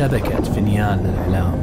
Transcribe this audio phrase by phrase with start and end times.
[0.00, 1.54] شبكة فينيان للإعلام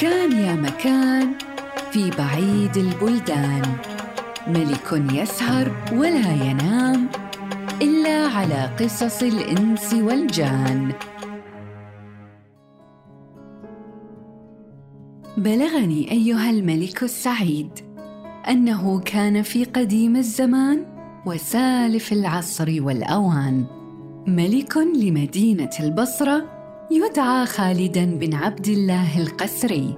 [0.00, 1.32] كان يا مكان
[1.90, 3.62] في بعيد البلدان.
[4.46, 7.08] ملك يسهر ولا ينام
[7.82, 10.92] إلا على قصص الإنس والجان.
[15.36, 17.70] بلغني أيها الملك السعيد
[18.48, 20.84] أنه كان في قديم الزمان
[21.26, 23.79] وسالف العصر والأوان.
[24.26, 26.44] ملك لمدينة البصرة
[26.90, 29.94] يدعى خالدا بن عبد الله القسري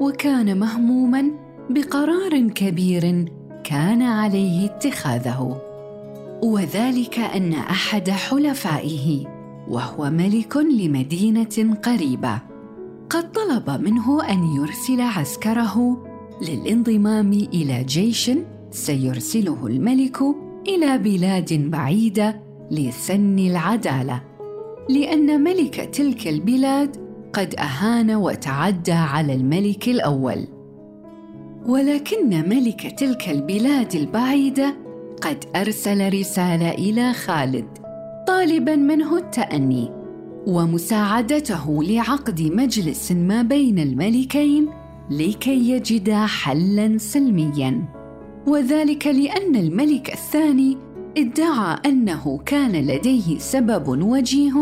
[0.00, 1.30] وكان مهموما
[1.70, 3.24] بقرار كبير
[3.64, 5.60] كان عليه اتخاذه.
[6.42, 9.26] وذلك أن أحد حلفائه
[9.68, 12.38] وهو ملك لمدينة قريبة
[13.10, 16.06] قد طلب منه أن يرسل عسكره
[16.42, 18.30] للانضمام إلى جيش
[18.70, 20.18] سيرسله الملك
[20.68, 24.22] إلى بلاد بعيدة لسن العدالة
[24.88, 26.96] لأن ملك تلك البلاد
[27.32, 30.46] قد أهان وتعدى على الملك الأول.
[31.66, 34.76] ولكن ملك تلك البلاد البعيدة
[35.22, 37.66] قد أرسل رسالة إلى خالد
[38.26, 39.90] طالبا منه التأني
[40.46, 44.68] ومساعدته لعقد مجلس ما بين الملكين
[45.10, 47.84] لكي يجدا حلا سلميا.
[48.46, 50.85] وذلك لأن الملك الثاني
[51.16, 54.52] ادعى أنه كان لديه سبب وجيه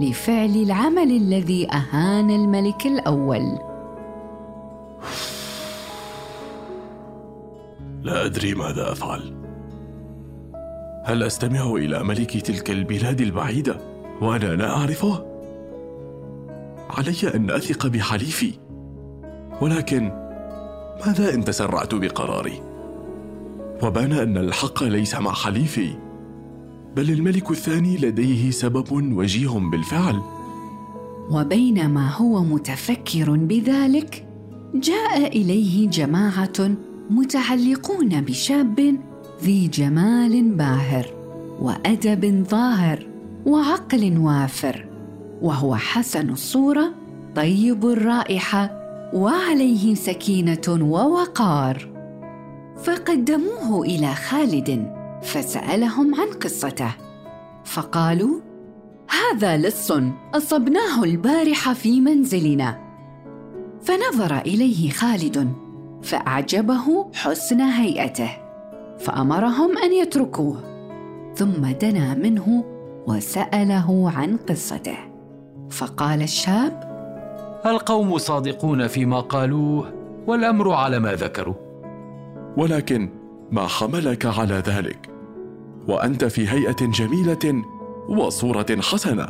[0.00, 3.58] لفعل العمل الذي أهان الملك الأول.
[8.02, 9.34] لا أدري ماذا أفعل.
[11.04, 13.76] هل أستمع إلى ملك تلك البلاد البعيدة
[14.20, 15.26] وأنا لا أعرفه؟
[16.90, 18.52] علي أن أثق بحليفي
[19.60, 20.12] ولكن
[21.06, 22.67] ماذا إن تسرعت بقراري؟
[23.82, 25.90] وبان أن الحق ليس مع حليفي
[26.96, 30.20] بل الملك الثاني لديه سبب وجيه بالفعل.
[31.30, 34.26] وبينما هو متفكر بذلك
[34.74, 36.76] جاء إليه جماعة
[37.10, 38.96] متعلقون بشاب
[39.42, 41.06] ذي جمال باهر
[41.60, 43.06] وأدب ظاهر
[43.46, 44.86] وعقل وافر
[45.42, 46.94] وهو حسن الصورة
[47.36, 48.70] طيب الرائحة
[49.14, 51.97] وعليه سكينة ووقار.
[52.82, 56.90] فقدموه إلى خالد فسألهم عن قصته.
[57.64, 58.40] فقالوا
[59.10, 59.92] هذا لص
[60.34, 62.78] أصبناه البارحه في منزلنا.
[63.82, 65.52] فنظر إليه خالد
[66.02, 68.30] فأعجبه حسن هيئته
[68.98, 70.56] فأمرهم أن يتركوه
[71.34, 72.64] ثم دنا منه
[73.06, 74.98] وسأله عن قصته.
[75.70, 76.88] فقال الشاب
[77.66, 79.92] القوم صادقون فيما قالوه
[80.26, 81.67] والأمر على ما ذكروا.
[82.58, 83.10] ولكن
[83.50, 85.10] ما حملك على ذلك.
[85.88, 87.64] وأنت في هيئة جميلة
[88.08, 89.28] وصورة حسنة.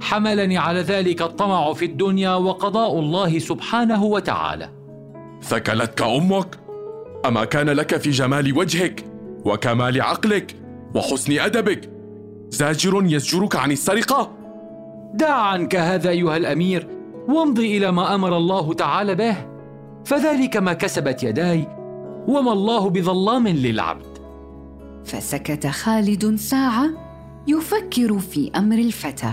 [0.00, 4.68] حملني على ذلك الطمع في الدنيا وقضاء الله سبحانه وتعالى.
[5.42, 6.58] ثكلتك أمك؟
[7.26, 9.04] أما كان لك في جمال وجهك
[9.44, 10.56] وكمال عقلك
[10.94, 11.90] وحسن أدبك
[12.48, 14.30] زاجر يزجرك عن السرقة؟
[15.14, 16.88] دع عنك هذا أيها الأمير
[17.28, 19.36] وامضي إلى ما أمر الله تعالى به.
[20.04, 21.77] فذلك ما كسبت يداي
[22.28, 24.18] وما الله بظلام للعبد.
[25.04, 26.90] فسكت خالد ساعة
[27.46, 29.32] يفكر في أمر الفتى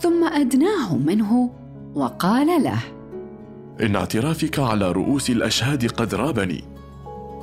[0.00, 1.50] ثم أدناه منه
[1.94, 2.78] وقال له
[3.80, 6.64] إن اعترافك على رؤوس الأشهاد قد رابني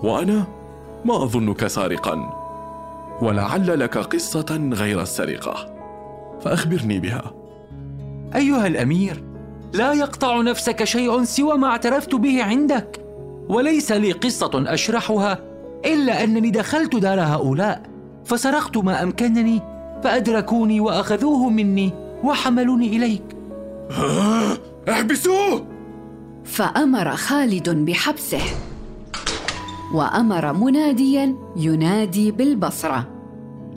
[0.04, 0.48] وأنا
[1.06, 2.16] ما أظنك سارقا
[3.22, 5.74] ولعل لك قصة غير السرقة
[6.42, 7.34] فأخبرني بها.
[8.36, 9.24] أيها الأمير
[9.74, 13.03] لا يقطع نفسك شيء سوى ما اعترفت به عندك.
[13.50, 15.40] وليس لي قصة أشرحها
[15.86, 17.82] إلا أنني دخلت دار هؤلاء
[18.26, 19.62] فسرقت ما أمكنني
[20.04, 21.92] فأدركوني وأخذوه مني
[22.24, 23.24] وحملوني إليك.
[24.90, 25.68] احبسوه!
[26.46, 28.42] فأمر خالد بحبسه
[29.94, 33.08] وأمر مناديا ينادي بالبصرة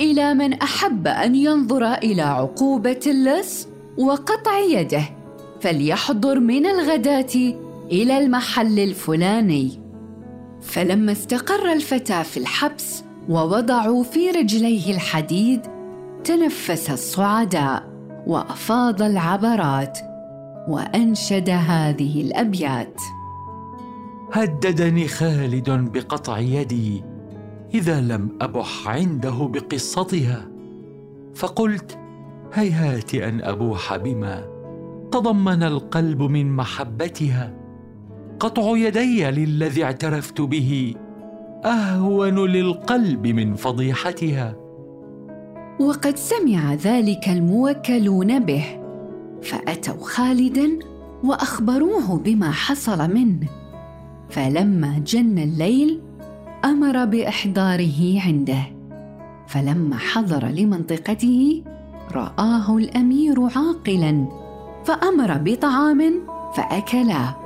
[0.00, 5.02] إلى من أحب أن ينظر إلى عقوبة اللص وقطع يده
[5.60, 7.54] فليحضر من الغداة
[7.92, 9.80] إلى المحل الفلاني.
[10.60, 15.60] فلما استقر الفتى في الحبس ووضعوا في رجليه الحديد
[16.24, 17.90] تنفس الصعداء
[18.26, 19.98] وأفاض العبرات
[20.68, 23.00] وأنشد هذه الأبيات.
[24.32, 27.02] هددني خالد بقطع يدي
[27.74, 30.48] إذا لم أبح عنده بقصتها.
[31.34, 31.98] فقلت
[32.54, 34.44] هيهات أن أبوح بما
[35.12, 37.65] تضمن القلب من محبتها.
[38.40, 40.94] قطع يدي للذي اعترفت به
[41.64, 44.56] أهون للقلب من فضيحتها.
[45.80, 48.64] وقد سمع ذلك الموكلون به
[49.42, 50.78] فأتوا خالدا
[51.24, 53.48] وأخبروه بما حصل منه.
[54.28, 56.00] فلما جن الليل
[56.64, 58.62] أمر بإحضاره عنده.
[59.46, 61.62] فلما حضر لمنطقته
[62.14, 64.28] رآه الأمير عاقلا
[64.84, 66.22] فأمر بطعام
[66.54, 67.45] فأكلا.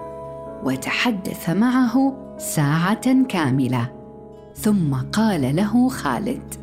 [0.65, 3.93] وتحدث معه ساعة كاملة.
[4.55, 6.55] ثم قال له خالد.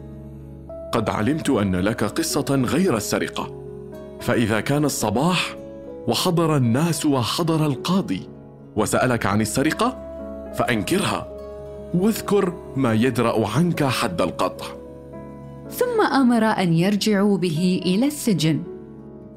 [0.94, 3.64] قد علمت أن لك قصة غير السرقة.
[4.20, 5.56] فإذا كان الصباح
[6.08, 8.30] وحضر الناس وحضر القاضي
[8.76, 9.98] وسألك عن السرقة
[10.54, 11.28] فأنكرها.
[11.94, 14.66] واذكر ما يدرأ عنك حد القطع.
[15.72, 18.64] ثم أمر أن يرجعوا به إلى السجن.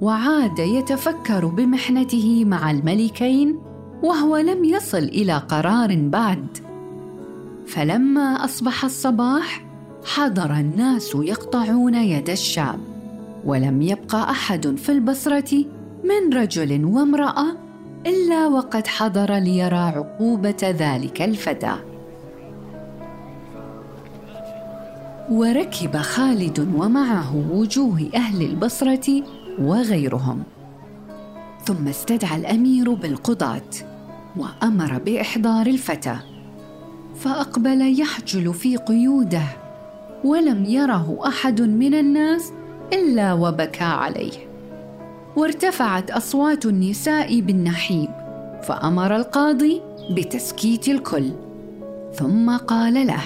[0.00, 3.69] وعاد يتفكر بمحنته مع الملكين
[4.02, 6.46] وهو لم يصل إلى قرار بعد.
[7.66, 9.64] فلما أصبح الصباح
[10.04, 12.80] حضر الناس يقطعون يد الشاب
[13.44, 15.64] ولم يبق أحد في البصرة
[16.04, 17.46] من رجل وامرأة
[18.06, 21.74] إلا وقد حضر ليرى عقوبة ذلك الفتى.
[25.30, 29.22] وركب خالد ومعه وجوه أهل البصرة
[29.58, 30.42] وغيرهم.
[31.64, 33.89] ثم استدعى الأمير بالقضاة.
[34.36, 36.16] وأمر بإحضار الفتى
[37.20, 39.44] فأقبل يحجل في قيوده
[40.24, 42.52] ولم يره أحد من الناس
[42.92, 44.50] إلا وبكى عليه.
[45.36, 48.08] وارتفعت أصوات النساء بالنحيب
[48.62, 51.30] فأمر القاضي بتسكيت الكل
[52.14, 53.22] ثم قال له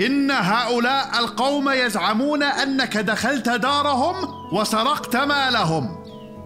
[0.00, 4.14] إن هؤلاء القوم يزعمون أنك دخلت دارهم
[4.52, 5.96] وسرقت مالهم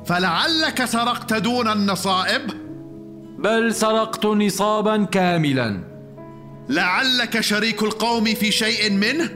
[0.06, 2.65] فلعلك سرقت دون النصائب؟
[3.38, 5.80] بل سرقت نصابا كاملا.
[6.68, 9.30] لعلك شريك القوم في شيء منه؟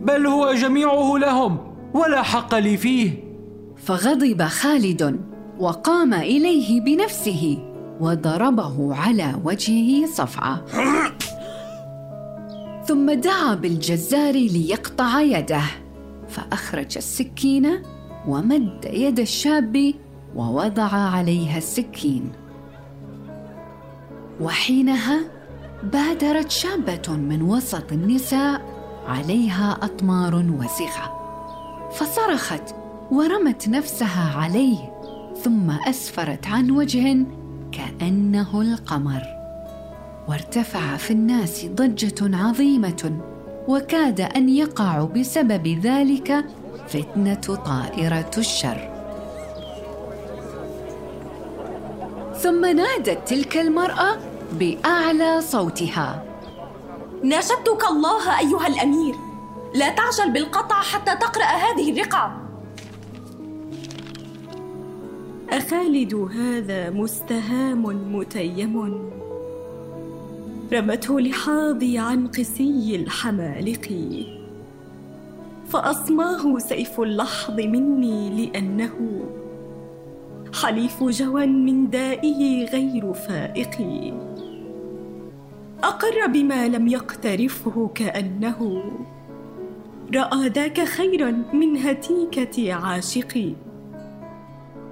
[0.00, 1.58] بل هو جميعه لهم
[1.94, 3.24] ولا حق لي فيه.
[3.76, 5.20] فغضب خالد
[5.58, 7.58] وقام إليه بنفسه
[8.00, 10.64] وضربه على وجهه صفعة.
[12.86, 15.62] ثم دعا بالجزار ليقطع يده
[16.28, 17.82] فأخرج السكين
[18.28, 19.94] ومد يد الشاب
[20.36, 22.32] ووضع عليها السكين.
[24.40, 25.20] وحينها
[25.82, 28.62] بادرت شابة من وسط النساء
[29.06, 31.18] عليها أطمار وسخة.
[31.92, 32.74] فصرخت
[33.10, 34.92] ورمت نفسها عليه
[35.42, 37.26] ثم أسفرت عن وجه
[37.72, 39.22] كأنه القمر.
[40.28, 43.20] وارتفع في الناس ضجة عظيمة
[43.68, 46.44] وكاد أن يقع بسبب ذلك
[46.88, 48.97] فتنة طائرة الشر.
[52.38, 54.16] ثم نادت تلك المرأة
[54.52, 56.24] بأعلى صوتها.
[57.22, 59.14] ناشدتك الله أيها الأمير.
[59.74, 62.40] لا تعجل بالقطع حتى تقرأ هذه الرقعة.
[65.50, 67.82] أخالد هذا مستهام
[68.16, 69.10] متيم.
[70.72, 73.88] رمته لحاضي عن قسي الحمالق.
[75.68, 79.24] فأصماه سيف اللحظ مني لأنه
[80.54, 83.76] حليف جوى من دائه غير فائق.
[85.82, 88.82] أقر بما لم يقترفه كأنه.
[90.14, 93.52] رأى ذاك خيرا من هتيكة عاشقي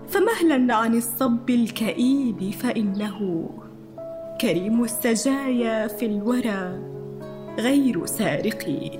[0.08, 3.50] فمهلا عن الصب الكئيب فإنه.
[4.40, 6.80] كريم السجايا في الورى
[7.58, 8.90] غير سارق.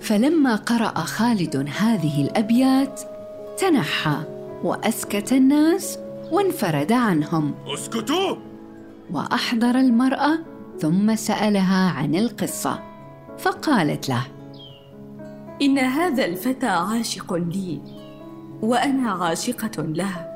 [0.00, 3.15] فلما قرأ خالد هذه الأبيات
[3.58, 4.16] تنحى
[4.64, 5.98] وأسكت الناس
[6.32, 7.54] وانفرد عنهم.
[7.74, 8.36] أسكتوا!
[9.12, 10.38] وأحضر المرأة
[10.78, 12.82] ثم سألها عن القصة.
[13.38, 14.26] فقالت له
[15.62, 17.80] إن هذا الفتى عاشق لي
[18.62, 20.26] وأنا عاشقة له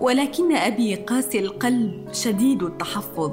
[0.00, 3.32] ولكن أبي قاسي القلب شديد التحفظ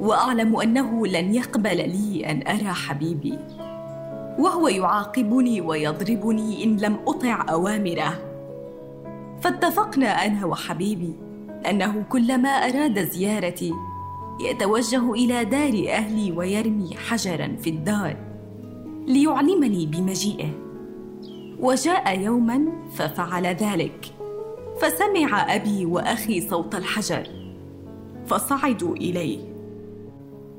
[0.00, 3.38] وأعلم أنه لن يقبل لي أن أرى حبيبي.
[4.38, 8.18] وهو يعاقبني ويضربني إن لم أطع أوامره.
[9.40, 11.14] فاتفقنا أنا وحبيبي
[11.70, 13.72] أنه كلما أراد زيارتي
[14.40, 18.16] يتوجه إلى دار أهلي ويرمي حجرا في الدار
[19.06, 20.50] ليعلمني بمجيئه.
[21.60, 24.06] وجاء يوما ففعل ذلك.
[24.80, 27.26] فسمع أبي وأخي صوت الحجر
[28.26, 29.38] فصعدوا إليه.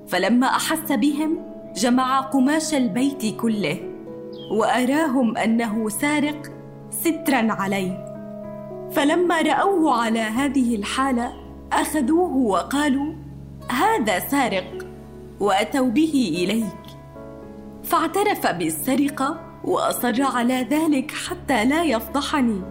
[0.07, 3.77] فلما أحس بهم جمع قماش البيت كله
[4.51, 6.51] وأراهم أنه سارق
[6.89, 8.05] سترا عليه.
[8.91, 11.33] فلما رأوه على هذه الحالة
[11.73, 13.13] أخذوه وقالوا
[13.69, 14.87] هذا سارق
[15.39, 16.97] وأتوا به إليك.
[17.83, 22.61] فاعترف بالسرقة وأصر على ذلك حتى لا يفضحني.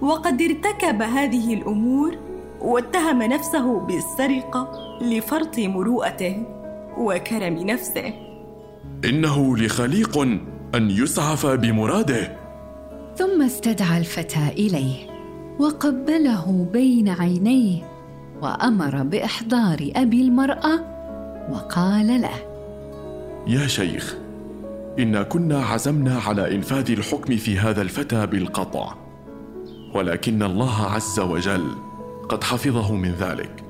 [0.00, 2.16] وقد ارتكب هذه الأمور
[2.60, 6.46] واتهم نفسه بالسرقة لفرط مروءته
[6.98, 8.27] وكرم نفسه.
[9.04, 10.18] إنه لخليق
[10.74, 12.36] أن يسعف بمراده.
[13.16, 14.94] ثم استدعى الفتى إليه
[15.58, 17.82] وقبله بين عينيه
[18.42, 20.80] وأمر بإحضار أبي المرأة
[21.50, 22.30] وقال له
[23.46, 24.16] يا شيخ
[24.98, 28.94] إنا كنا عزمنا على إنفاذ الحكم في هذا الفتى بالقطع
[29.94, 31.70] ولكن الله عز وجل
[32.28, 33.64] قد حفظه من ذلك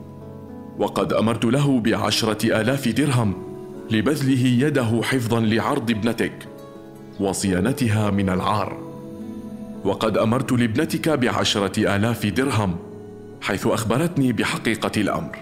[0.78, 3.47] وقد أمرت له بعشرة آلاف درهم
[3.90, 6.48] لبذله يده حفظا لعرض ابنتك
[7.20, 8.78] وصيانتها من العار.
[9.84, 12.76] وقد أمرت لابنتك بعشرة آلاف درهم
[13.40, 15.36] حيث أخبرتني بحقيقة الأمر.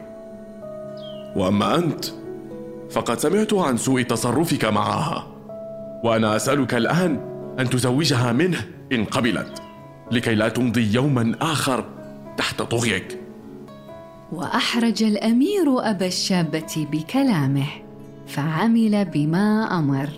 [1.36, 2.04] وأما أنت
[2.90, 5.26] فقد سمعت عن سوء تصرفك معها
[6.04, 7.20] وأنا أسألك الآن
[7.58, 8.58] أن تزوجها منه
[8.92, 9.62] إن قبلت
[10.12, 11.84] لكي لا تمضي يوما آخر
[12.36, 13.20] تحت طغيك
[14.32, 17.85] وأحرج الأمير أبا الشابة بكلامه.
[18.26, 20.08] فعمل بما أمر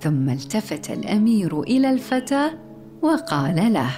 [0.00, 2.50] ثم التفت الأمير إلى الفتى
[3.02, 3.90] وقال له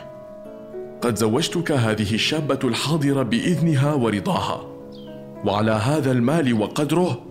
[1.03, 4.61] قد زوجتك هذه الشابة الحاضرة بإذنها ورضاها
[5.45, 7.23] وعلى هذا المال وقدره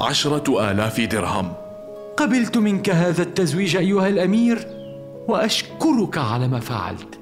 [0.00, 1.52] عشرة آلاف درهم.
[2.16, 4.66] قبلت منك هذا التزويج أيها الأمير
[5.28, 7.18] وأشكرك على ما فعلت.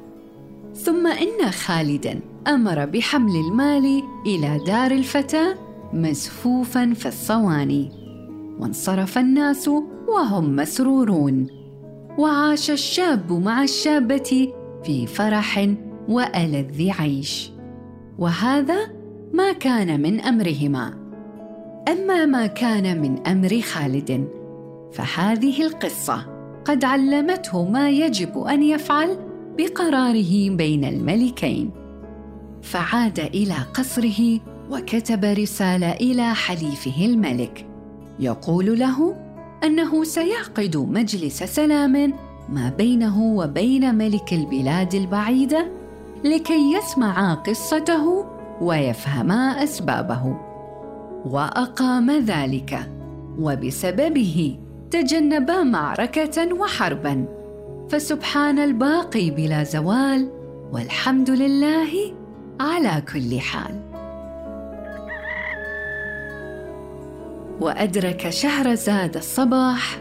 [0.75, 5.54] ثم إن خالدا أمر بحمل المال إلى دار الفتى
[5.92, 7.97] مزفوفا في الصواني.
[8.58, 9.68] وانصرف الناس
[10.08, 11.46] وهم مسرورون.
[12.18, 14.52] وعاش الشاب مع الشابة
[14.84, 15.68] في فرح
[16.08, 17.50] وألذ عيش.
[18.18, 18.78] وهذا
[19.32, 20.94] ما كان من أمرهما.
[21.88, 24.28] أما ما كان من أمر خالد
[24.92, 26.26] فهذه القصة
[26.64, 29.18] قد علمته ما يجب أن يفعل
[29.58, 31.70] بقراره بين الملكين.
[32.62, 37.67] فعاد إلى قصره وكتب رسالة إلى حليفه الملك.
[38.20, 39.16] يقول له
[39.64, 42.12] أنه سيعقد مجلس سلام
[42.48, 45.66] ما بينه وبين ملك البلاد البعيده
[46.25, 48.25] لكي يسمع قصته
[48.60, 50.37] ويفهما أسبابه
[51.26, 52.90] وأقام ذلك
[53.38, 54.58] وبسببه
[54.90, 57.25] تجنبا معركة وحربا.
[57.88, 60.28] فسبحان الباقي بلا زوال
[60.72, 62.14] والحمد لله
[62.60, 63.88] على كل حال.
[67.60, 69.98] وأدرك شهرزاد الصباح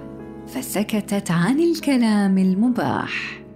[0.47, 3.46] فسكتت عن الكلام المباح.